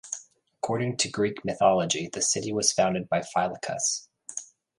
[0.57, 4.07] According to Greek mythology, this city was founded by Phylacus.